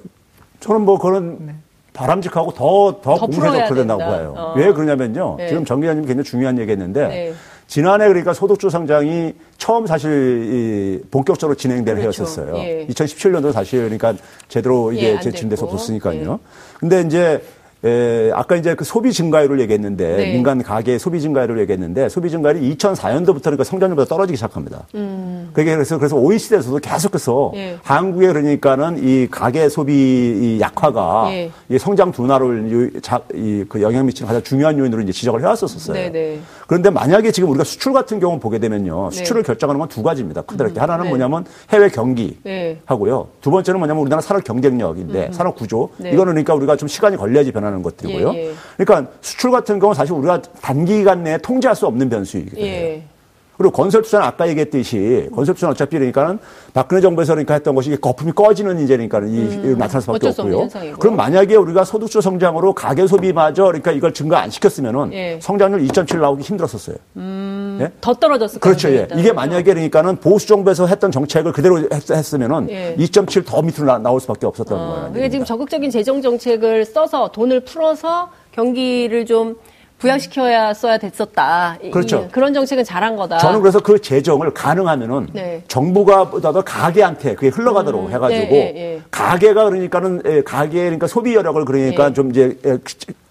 [0.60, 1.54] 저는 뭐 그런 네.
[1.94, 4.34] 바람직하고 더, 더, 더 공세적으로 된다고 봐요.
[4.36, 4.52] 어.
[4.54, 5.36] 왜 그러냐면요.
[5.38, 5.48] 네.
[5.48, 7.32] 지금 정 기자님 굉장히 중요한 얘기 했는데 네.
[7.70, 12.24] 지난해 그러니까 소득주 성장이 처음 사실 이 본격적으로 진행된 그렇죠.
[12.24, 12.56] 해였었어요.
[12.56, 12.86] 예.
[12.90, 14.12] 2017년도 사실 그러니까
[14.48, 16.32] 제대로 이게 예, 진행돼서 없었으니까요.
[16.32, 16.78] 예.
[16.80, 17.40] 근데 이제
[17.84, 20.32] 에, 아까 이제 그 소비 증가율을 얘기했는데 네.
[20.32, 24.86] 민간 가계 소비 증가율을 얘기했는데 소비 증가율이 2004년도부터 그러니까 성장률보다 떨어지기 시작합니다.
[24.94, 25.50] 음.
[25.52, 27.78] 그게 그래서 그래서 OECD에서도 계속해서 예.
[27.82, 31.50] 한국에 그러니까는 이 가계 소비 이 약화가 예.
[31.68, 33.00] 이 성장 둔화를
[33.34, 35.94] 이, 그 영향 미치는 가장 중요한 요인으로 이제 지적을 해왔었어요.
[35.94, 36.10] 네네.
[36.10, 36.40] 네.
[36.66, 39.16] 그런데 만약에 지금 우리가 수출 같은 경우 보게 되면요, 네.
[39.16, 39.46] 수출을 네.
[39.46, 40.42] 결정하는 건 두 가지입니다.
[40.42, 40.82] 크더라게 음.
[40.82, 41.08] 하나는 네.
[41.10, 42.78] 뭐냐면 해외 경기 네.
[42.86, 43.28] 하고요.
[43.40, 45.32] 두 번째는 뭐냐면 우리나라 산업 경쟁력인데 음.
[45.32, 47.80] 산업 구조 이거는 그러니까 우리가 좀 시간이 걸려야지 변 하는.
[47.80, 48.32] 하는 것들이고요.
[48.34, 48.54] 예, 예.
[48.76, 53.02] 그러니까 수출 같은 경우는 사실 우리가 단기간 내에 통제할 수 없는 변수이거든요.
[53.60, 53.70] 예.
[53.70, 56.38] 그리고 건설 투자는 아까 얘기했듯이 건설 투자는 어차피 그러니까는
[56.72, 60.68] 박근혜 정부에서 그러니까 했던 것이 거품이 꺼지는 이제 그러니까 이 음, 나타날 수밖에 없고요.
[60.98, 65.38] 그럼 만약에 우리가 소득주 성장으로 가계 소비마저 그러니까 이걸 증가 안 시켰으면은 예.
[65.40, 66.96] 성장률 2.7 나오기 힘들었었어요.
[67.16, 67.92] 음, 예?
[68.00, 68.90] 더 떨어졌을 그렇죠.
[68.90, 69.06] 예.
[69.14, 72.96] 이게 만약에 그러니까는 보수 정부에서 했던 정책을 그대로 했, 으면은 예.
[72.98, 75.00] 2.7 더 밑으로 나, 나올 수밖에 없었던 어, 거예요.
[75.12, 79.56] 그러니까 지금 적극적인 재정 정책을 써서 돈을 풀어서 경기를 좀
[80.00, 81.78] 부양시켜야 써야 됐었다.
[81.92, 82.26] 그렇죠.
[82.28, 83.38] 이, 그런 정책은 잘한 거다.
[83.38, 85.62] 저는 그래서 그 재정을 가능하면은 네.
[85.68, 89.02] 정부가 보다도 가게한테 그게 흘러가도록 음, 해가지고 네, 네, 네.
[89.10, 92.14] 가게가 그러니까는 예, 가게 그러니까 소비 여력을 그러니까 네.
[92.14, 92.78] 좀 이제 예,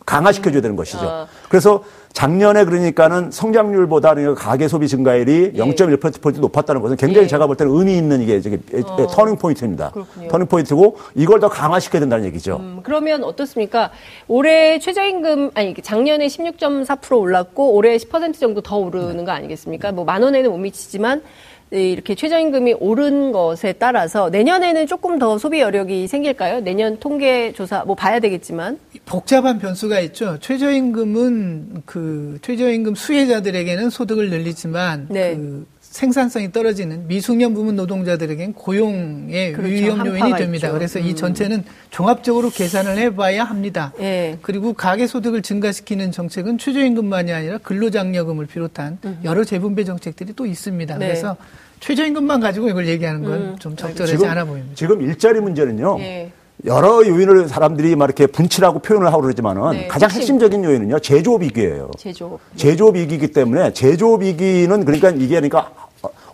[0.09, 1.05] 강화시켜줘야 되는 것이죠.
[1.05, 1.27] 어.
[1.49, 5.59] 그래서 작년에 그러니까는 성장률보다 그러니까 가계 소비 증가율이 예.
[5.59, 7.27] 0.1%포인트 높았다는 것은 굉장히 예.
[7.27, 9.07] 제가 볼 때는 의미 있는 이게 저기 어.
[9.07, 9.91] 터닝 포인트입니다.
[9.91, 10.27] 그렇군요.
[10.27, 12.57] 터닝 포인트고 이걸 더 강화시켜야 된다는 얘기죠.
[12.59, 13.91] 음, 그러면 어떻습니까?
[14.27, 19.25] 올해 최저임금 아니 작년에 16.4% 올랐고 올해 10% 정도 더 오르는 네.
[19.25, 19.91] 거 아니겠습니까?
[19.91, 21.25] 뭐 만 원에는 못 미치지만 네,
[21.71, 26.61] 이렇게 최저임금이 오른 것에 따라서 내년에는 조금 더 소비 여력이 생길까요?
[26.61, 30.37] 내년 통계 조사 뭐 봐야 되겠지만 복잡한 변수가 있죠.
[30.39, 35.35] 최저임금은 그 최저임금 수혜자들에게는 소득을 늘리지만 네.
[35.35, 35.67] 그
[35.99, 39.69] 생산성이 떨어지는 미숙련 부문 노동자들에겐 고용의 그렇죠.
[39.69, 40.67] 위험 요인이 됩니다.
[40.67, 40.73] 있죠.
[40.73, 41.05] 그래서 음.
[41.05, 43.91] 이 전체는 종합적으로 계산을 해봐야 합니다.
[43.97, 44.37] 네.
[44.41, 49.19] 그리고 가계 소득을 증가시키는 정책은 최저임금만이 아니라 근로장려금을 비롯한 음.
[49.25, 50.97] 여러 재분배 정책들이 또 있습니다.
[50.97, 51.07] 네.
[51.07, 51.35] 그래서
[51.81, 53.75] 최저임금만 가지고 이걸 얘기하는 건좀 음.
[53.75, 54.75] 적절하지 지금, 않아 보입니다.
[54.75, 55.97] 지금 일자리 문제는요.
[55.97, 56.31] 네.
[56.65, 61.41] 여러 요인을 사람들이 막 이렇게 분치라고 표현을 하고 그러지만은 네, 가장 핵심 적인 요인은요 제조업
[61.41, 61.91] 위기예요.
[61.97, 62.39] 제조업.
[62.55, 65.71] 제조업 위기이기 때문에 제조업 위기는 그러니까 이게 그러니까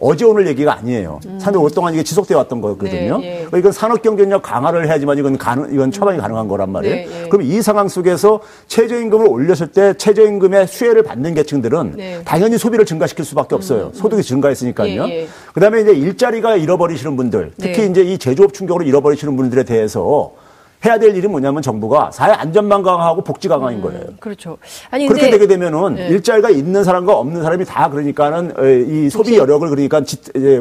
[0.05, 1.19] 어제 오늘 얘기가 아니에요.
[1.25, 1.39] 음.
[1.39, 3.17] 상당히 오랫동안 이게 지속되어 왔던 거거든요.
[3.17, 3.35] 네, 네.
[3.37, 6.21] 그러니까 이건 산업 경쟁력 강화를 해야지만 이건 가능, 이건 처방이 음.
[6.21, 6.95] 가능한 거란 말이에요.
[6.95, 7.29] 네, 네.
[7.29, 12.21] 그럼 이 상황 속에서 최저임금을 올렸을 때 최저임금의 수혜를 받는 계층들은 네.
[12.23, 13.85] 당연히 소비를 증가시킬 수밖에 없어요.
[13.87, 13.93] 음.
[13.93, 15.05] 소득이 증가했으니까요.
[15.07, 15.27] 예, 예.
[15.55, 17.85] 그다음에 이제 일자리가 잃어버리시는 분들, 특히 네.
[17.87, 20.31] 이제 이 제조업 충격으로 잃어버리시는 분들에 대해서
[20.85, 24.01] 해야 될 일이 뭐냐면 정부가 사회 안전망 강화하고 복지 강화인 음, 거예요.
[24.07, 24.57] 음, 그렇죠.
[24.91, 26.07] 아니 그렇게 되게 되면은 네.
[26.09, 28.53] 일자리가 있는 사람과 없는 사람이 다 그러니까는
[28.87, 30.01] 이 소비 여력을 그러니까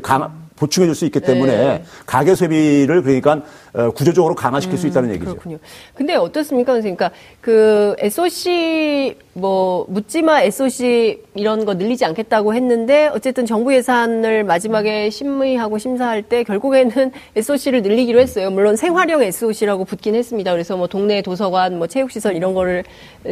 [0.02, 1.84] 강 보충해 줄 수 있기 때문에 네.
[2.06, 5.32] 가계 소비를 그러니까 어, 구조적으로 강화시킬 음, 수 있다는 얘기죠.
[5.32, 5.58] 그렇군요.
[5.94, 6.96] 근데 어떻습니까, 선생님?
[6.96, 15.10] 그러니까 그 SOC 뭐 묻지마 SOC 이런 거 늘리지 않겠다고 했는데 어쨌든 정부 예산을 마지막에
[15.10, 18.50] 심의하고 심사할 때 결국에는 SOC를 늘리기로 했어요.
[18.52, 20.52] 물론 생활형 SOC라고 붙긴 했습니다.
[20.52, 22.84] 그래서 뭐 동네 도서관, 뭐 체육시설 이런 거를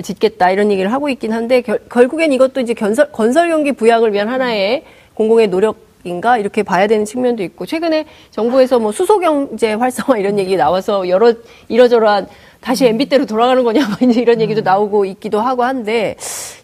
[0.03, 4.29] 짓겠다 이런 얘기를 하고 있긴 한데 결, 결국엔 이것도 이제 건설 건설 경기 부양을 위한
[4.29, 4.83] 하나의
[5.15, 10.39] 공공의 노력 인가 이렇게 봐야 되는 측면도 있고 최근에 정부에서 뭐 수소 경제 활성화 이런
[10.39, 11.33] 얘기 나와서 여러
[11.69, 12.27] 이러저러한
[12.61, 16.17] 다시 MB 때로 돌아가는 거냐 뭐 이제 이런 얘기도 나오고 있기도 하고 한데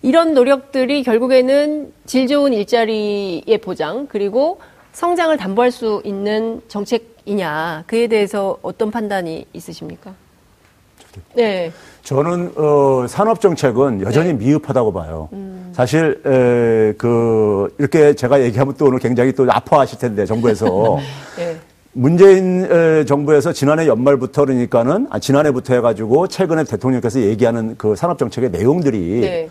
[0.03, 4.61] 이런 노력들이 결국에는 질 좋은 일자리의 보장 그리고
[4.93, 10.15] 성장을 담보할 수 있는 정책이냐 그에 대해서 어떤 판단이 있으십니까?
[11.35, 11.73] 네.
[12.03, 14.35] 저는 어, 산업 정책은 여전히 네.
[14.35, 15.29] 미흡하다고 봐요.
[15.33, 15.71] 음.
[15.73, 20.99] 사실 에, 그 이렇게 제가 얘기하면 또 오늘 굉장히 또 아파하실 텐데 정부에서
[21.37, 21.57] 네.
[21.93, 28.51] 문재인 에, 정부에서 지난해 연말부터 그러니까는 아, 지난해부터 해가지고 최근에 대통령께서 얘기하는 그 산업 정책의
[28.51, 29.49] 내용들이 네.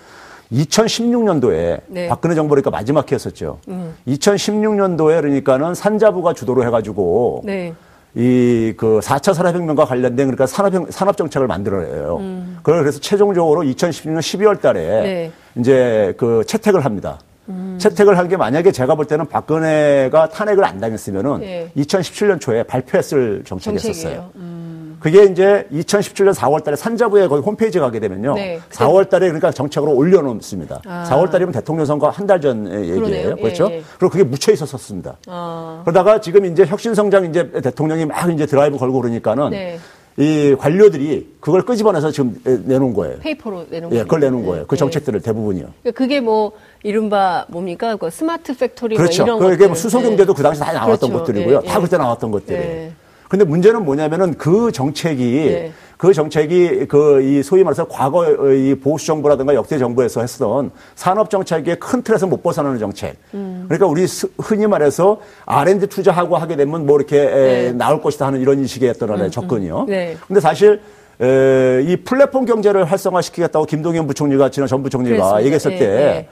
[0.52, 2.08] 2016년도에 네.
[2.08, 3.60] 박근혜 정부니까 마지막 해였었죠.
[3.68, 3.94] 음.
[4.08, 7.74] 2016년도에 그러니까는 산자부가 주도로 해가지고 네.
[8.20, 12.18] 이 그 4차 산업혁명과 관련된 그러니까 산업 산업 정책을 만들어내요.
[12.20, 12.58] 음.
[12.64, 15.32] 그래서 최종적으로 2016년 12월 달에 네.
[15.56, 17.20] 이제 그 채택을 합니다.
[17.50, 17.78] 음.
[17.80, 21.72] 채택을 한 게 만약에 제가 볼 때는 박근혜가 탄핵을 안 당했으면은 네.
[21.78, 24.32] 2017년 초에 발표했을 정책이었었어요.
[24.36, 24.77] 음.
[25.00, 28.34] 그게 이제 2017년 4월 달에 산자부에 거기 홈페이지 가게 되면요.
[28.36, 28.60] 네.
[28.72, 30.82] 4월 달에 그러니까 정책으로 올려놓습니다.
[30.86, 31.06] 아.
[31.10, 33.36] 4월 달이면 대통령 선거 한 달 전의 얘기예요.
[33.38, 33.70] 예, 그렇죠?
[33.72, 33.84] 예, 예.
[33.98, 35.16] 그리고 그게 묻혀 있었었습니다.
[35.28, 35.82] 아.
[35.86, 39.80] 그러다가 지금 이제 혁신성장 이제 대통령이 막 이제 드라이브 걸고 그러니까는 네.
[40.18, 43.20] 이 관료들이 그걸 끄집어내서 지금 내놓은 거예요.
[43.20, 44.00] 페이퍼로 내놓은 거예요.
[44.00, 44.66] 예, 그걸 내놓은 거예요.
[44.68, 44.80] 그 네.
[44.80, 45.68] 정책들을 대부분이요.
[45.84, 46.52] 그러니까 그게 뭐
[46.84, 47.96] 이른바 뭡니까?
[47.96, 49.26] 그 smart factory 뭐 그렇죠.
[49.26, 50.38] 뭐 이런 그게 뭐 수소 경제도 네.
[50.38, 51.20] 그 당시 다 나왔던 그렇죠.
[51.20, 51.62] 것들이고요.
[51.62, 52.92] 다 그때 나왔던 것들이에요.
[53.30, 55.72] 근데 문제는 뭐냐면은 그 정책이 네.
[55.98, 61.80] 그 정책이 그 이 소위 말해서 과거 이 보수 정부라든가 역대 정부에서 했던 산업 정책의
[61.80, 63.18] 큰 틀에서 못 벗어나는 정책.
[63.34, 63.66] 음.
[63.68, 64.06] 그러니까 우리
[64.40, 67.72] 흔히 말해서 R&D 투자하고 하게 되면 뭐 이렇게 네.
[67.74, 69.32] 나올 것이다 하는 이런 식의 어떤 하나의 음, 음.
[69.32, 69.86] 접근이요.
[69.88, 70.18] 네.
[70.28, 70.82] 근데 사실
[71.20, 75.44] 에, 이 플랫폼 경제를 활성화시키겠다고 김동연 부총리가 지난 전 부총리가 그렇습니다.
[75.44, 76.30] 얘기했을 때 네.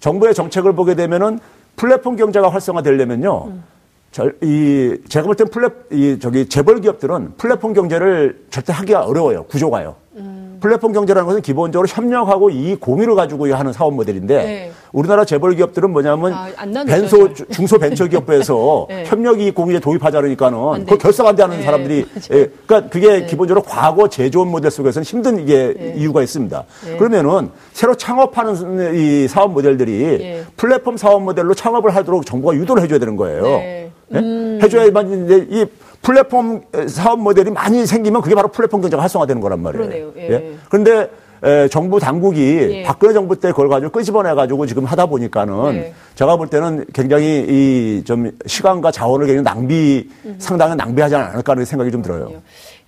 [0.00, 1.40] 정부의 정책을 보게 되면은
[1.76, 3.44] 플랫폼 경제가 활성화되려면요.
[3.48, 3.64] 음.
[4.10, 9.44] 절, 이, 제가 볼 땐 플랫, 이, 저기, 재벌 기업들은 플랫폼 경제를 절대 하기가 어려워요.
[9.44, 9.96] 구조가요.
[10.16, 10.58] 음.
[10.60, 14.72] 플랫폼 경제라는 것은 기본적으로 협력하고 이 공유를 가지고 하는 사업 모델인데 네.
[14.90, 16.48] 우리나라 재벌 기업들은 뭐냐면 아,
[16.84, 19.04] 벤소 중소 벤처 기업부에서 네.
[19.06, 21.62] 협력 이익 공유에 도입하자 그러니까는 그걸 결석 안 되는 네.
[21.62, 23.26] 사람들이 예, 그러니까 그게 네.
[23.26, 25.94] 기본적으로 과거 제조업 모델 속에서는 힘든 이게 네.
[25.96, 26.64] 이유가 있습니다.
[26.86, 26.96] 네.
[26.96, 30.44] 그러면은 새로 창업하는 이 사업 모델들이 예.
[30.56, 33.44] 플랫폼 사업 모델로 창업을 하도록 정부가 유도를 해줘야 되는 거예요.
[34.08, 34.18] 네.
[34.20, 34.58] 음.
[34.62, 35.66] 해줘야만 이제 이
[36.02, 39.86] 플랫폼 사업 모델이 많이 생기면 그게 바로 플랫폼 경제가 활성화되는 거란 말이에요.
[39.86, 40.12] 그러네요.
[40.16, 40.30] 예.
[40.32, 40.54] 예?
[40.68, 41.10] 그런데
[41.42, 42.82] 에, 정부 당국이 예.
[42.82, 45.94] 박근혜 정부 때 그걸 가지고 끄집어내 가지고 지금 하다 보니까는 예.
[46.14, 50.36] 제가 볼 때는 굉장히 이 좀 시간과 자원을 굉장히 낭비 음.
[50.38, 52.32] 상당히 낭비하지 않을까 하는 생각이 좀 들어요.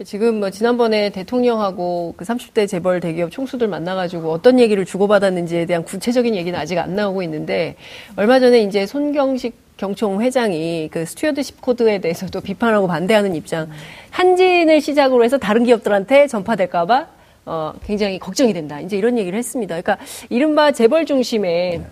[0.04, 6.34] 지금 뭐 지난번에 대통령하고 그 30대 재벌 대기업 총수들 만나가지고 어떤 얘기를 주고받았는지에 대한 구체적인
[6.34, 7.76] 얘기는 아직 안 나오고 있는데
[8.16, 13.68] 얼마 전에 이제 손경식 경총 회장이 그 stewardship code에 대해서도 비판하고 반대하는 입장.
[14.10, 17.06] 한진을 시작으로 해서 다른 기업들한테 전파될까봐
[17.50, 18.80] 어, 굉장히 걱정이 된다.
[18.80, 19.80] 이제 이런 얘기를 했습니다.
[19.80, 21.82] 그러니까 이른바 재벌 중심의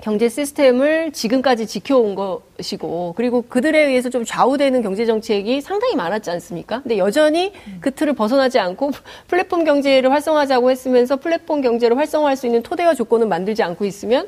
[0.00, 6.80] 경제 시스템을 지금까지 지켜온 것이고 그리고 그들에 의해서 좀 좌우되는 경제 정책이 상당히 많았지 않습니까?
[6.82, 8.90] 근데 여전히 그 틀을 벗어나지 않고
[9.28, 14.26] 플랫폼 경제를 활성화하자고 했으면서 플랫폼 경제를 활성화할 수 있는 토대와 조건을 만들지 않고 있으면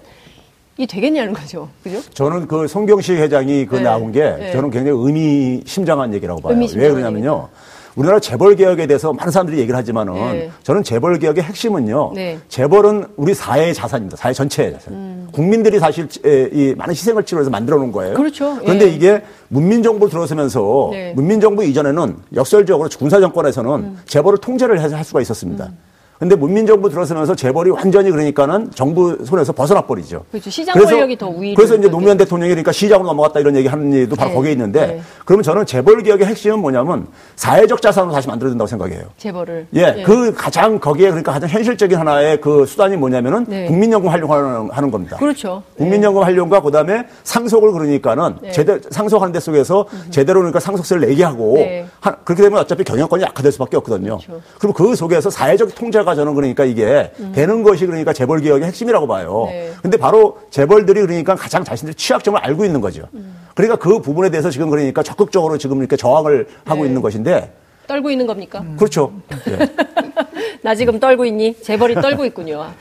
[0.76, 1.70] 이 되겠냐는 거죠.
[1.82, 2.00] 그죠?
[2.14, 3.82] 저는 그 송경식 회장이 그 네.
[3.82, 4.52] 나온 게 네.
[4.52, 6.56] 저는 굉장히 의미심장한 얘기라고 봐요.
[6.56, 7.48] 왜 그러냐면요.
[7.96, 10.50] 우리나라 재벌 개혁에 대해서 많은 사람들이 얘기를 하지만은 네.
[10.62, 12.12] 저는 재벌 개혁의 핵심은요.
[12.14, 12.38] 네.
[12.48, 14.16] 재벌은 우리 사회의 자산입니다.
[14.16, 14.94] 사회 전체의 자산.
[14.94, 15.28] 음.
[15.32, 16.08] 국민들이 사실
[16.52, 18.14] 이 많은 희생을 치르면서 만들어 놓은 거예요.
[18.14, 18.56] 그렇죠.
[18.60, 18.90] 그런데 예.
[18.90, 21.12] 이게 문민 정부 들어서면서 네.
[21.14, 23.98] 문민 정부 이전에는 역설적으로 군사 정권에서는 음.
[24.06, 25.66] 재벌을 통제를 해서 할 수가 있었습니다.
[25.66, 25.78] 음.
[26.22, 30.24] 근데 문민정부 들어서면서 재벌이 완전히 그러니까는 정부 손에서 벗어나 버리죠.
[30.30, 30.50] 그렇죠.
[30.50, 31.52] 시장 그래서, 권력이 더 우위.
[31.56, 34.36] 그래서 이제 노무현 대통령이 그러니까 시장으로 넘어갔다 이런 얘기 하는 얘기도 바로 네.
[34.36, 35.02] 거기에 있는데 네.
[35.24, 39.02] 그러면 저는 재벌 개혁의 핵심은 뭐냐면 사회적 자산으로 다시 만들어야 된다고 생각해요.
[39.16, 39.66] 재벌을.
[39.72, 40.02] 예, 네.
[40.04, 43.66] 그 가장 거기에 그러니까 가장 현실적인 하나의 그 수단이 뭐냐면은 네.
[43.66, 45.16] 국민연금 활용하는 하는 겁니다.
[45.16, 45.64] 그렇죠.
[45.76, 48.52] 국민연금 활용과 그다음에 상속을 그러니까는 네.
[48.52, 51.84] 제대로 상속하는 데 속에서 제대로 그러니까 상속세를 내게 하고 네.
[51.98, 54.18] 하, 그렇게 되면 어차피 경영권이 약화될 수밖에 없거든요.
[54.18, 54.40] 그렇죠.
[54.60, 57.32] 그리고 그 속에서 사회적 통제가 저는 그러니까 이게 음.
[57.34, 59.46] 되는 것이 그러니까 재벌 개혁의 핵심이라고 봐요.
[59.48, 59.72] 네.
[59.82, 63.08] 근데 바로 재벌들이 그러니까 가장 자신들의 취약점을 알고 있는 거죠.
[63.14, 63.36] 음.
[63.54, 66.88] 그러니까 그 부분에 대해서 지금 그러니까 적극적으로 지금 이렇게 저항을 하고 네.
[66.88, 67.52] 있는 것인데
[67.92, 68.60] 떨고 있는 겁니까?
[68.60, 68.74] 음.
[68.78, 69.12] 그렇죠.
[69.28, 69.68] 네.
[70.62, 71.60] 나 지금 떨고 있니?
[71.60, 72.72] 재벌이 떨고 있군요.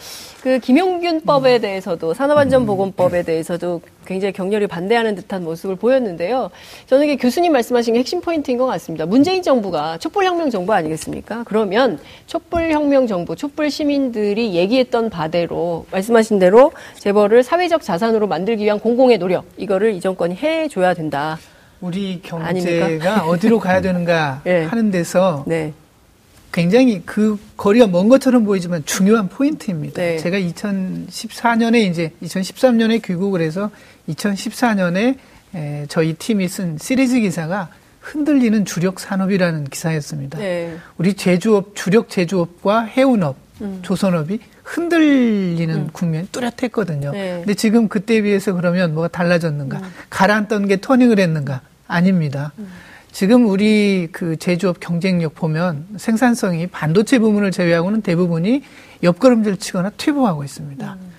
[0.41, 6.49] 그 김용균법에 대해서도 산업안전보건법에 대해서도 굉장히 격렬히 반대하는 듯한 모습을 보였는데요.
[6.87, 9.05] 저는 이게 교수님 말씀하신 게 핵심 포인트인 것 같습니다.
[9.05, 11.43] 문재인 정부가 촛불혁명 정부 아니겠습니까?
[11.45, 19.19] 그러면 촛불혁명 정부, 촛불 시민들이 얘기했던 바대로 말씀하신 대로 재벌을 사회적 자산으로 만들기 위한 공공의
[19.19, 21.37] 노력 이거를 이 정권이 해줘야 된다.
[21.81, 23.25] 우리 경제가 아닙니까?
[23.27, 24.65] 어디로 가야 되는가 네.
[24.69, 25.73] 하는 데서 네.
[26.51, 30.01] 굉장히 그 거리가 먼 것처럼 보이지만 중요한 포인트입니다.
[30.01, 30.17] 네.
[30.17, 33.71] 제가 2014년에 이제 2013년에 귀국을 해서
[34.09, 35.17] 2014년에
[35.55, 37.69] 에, 저희 팀이 쓴 시리즈 기사가
[38.01, 40.39] 흔들리는 주력 산업이라는 기사였습니다.
[40.39, 40.75] 네.
[40.97, 43.79] 우리 제조업, 주력 제조업과 해운업, 음.
[43.81, 45.89] 조선업이 흔들리는 음.
[45.91, 47.11] 국면이 뚜렷했거든요.
[47.11, 47.37] 네.
[47.39, 49.77] 근데 지금 그때에 비해서 그러면 뭐가 달라졌는가?
[49.77, 49.83] 음.
[50.09, 51.61] 가라앉던 게 터닝을 했는가?
[51.87, 52.53] 아닙니다.
[52.59, 52.67] 음.
[53.11, 58.63] 지금 우리 그 제조업 경쟁력 보면 생산성이 반도체 부분을 제외하고는 대부분이
[59.03, 60.97] 옆걸음질 치거나 퇴보하고 있습니다.
[60.99, 61.11] 음.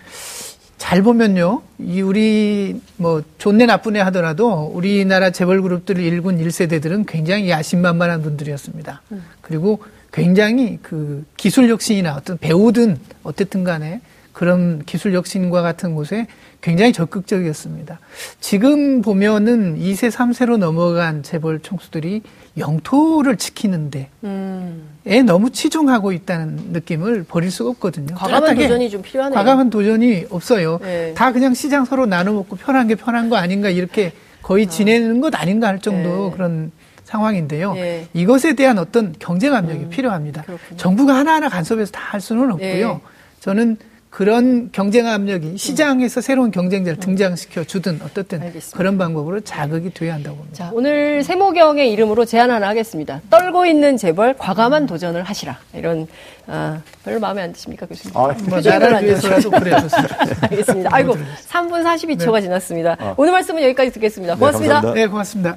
[0.78, 8.22] 잘 보면요, 이 우리 뭐 좋네 나쁘네 하더라도 우리나라 재벌 그룹들 일군 1세대들은 굉장히 야심만만한
[8.22, 9.02] 분들이었습니다.
[9.12, 9.22] 음.
[9.42, 9.80] 그리고
[10.12, 14.00] 굉장히 그 기술 혁신이나 어떤 배우든 어쨌든 간에
[14.32, 16.26] 그런 기술 혁신과 같은 곳에
[16.60, 17.98] 굉장히 적극적이었습니다.
[18.40, 22.22] 지금 보면은 2세, 3세로 넘어간 재벌 총수들이
[22.56, 24.88] 영토를 지키는데 음.
[25.06, 28.14] 에 너무 치중하고 있다는 느낌을 버릴 수가 없거든요.
[28.14, 29.34] 과감한 도전이 좀 필요하네요.
[29.34, 30.78] 과감한 도전이 없어요.
[30.82, 31.14] 네.
[31.14, 34.68] 다 그냥 시장 서로 나눠 먹고 편한 게 편한 거 아닌가 이렇게 거의 아.
[34.68, 36.36] 지내는 것 아닌가 할 정도 네.
[36.36, 36.72] 그런
[37.12, 37.74] 상황인데요.
[37.74, 38.06] 네.
[38.14, 39.90] 이것에 대한 어떤 경쟁 압력이 음.
[39.90, 40.42] 필요합니다.
[40.42, 40.76] 그렇군요.
[40.78, 42.88] 정부가 하나하나 간섭해서 다 할 수는 없고요.
[42.88, 43.00] 네.
[43.40, 43.78] 저는
[44.10, 48.76] 그런 경쟁 압력이 시장에서 새로운 경쟁자를 등장시켜 주든 어떻든 알겠습니다.
[48.76, 50.56] 그런 방법으로 자극이 돼야 한다고 봅니다.
[50.66, 53.22] 자, 오늘 세모경의 이름으로 제안 하나 하겠습니다.
[53.30, 55.56] 떨고 있는 재벌 과감한 도전을 하시라.
[55.74, 56.06] 이런
[56.46, 58.14] 아, 별로 마음에 안 드십니까, 교수님?
[58.14, 60.16] 아, 뭐 나라를 위해서라도 그래 좋습니다.
[60.50, 60.90] 알겠습니다.
[60.92, 61.14] 아이고,
[61.48, 62.40] 3분 42초가 네.
[62.42, 62.96] 지났습니다.
[63.00, 63.14] 아.
[63.16, 64.34] 오늘 말씀은 여기까지 듣겠습니다.
[64.36, 64.82] 고맙습니다.
[64.82, 65.56] 네, 네, 고맙습니다.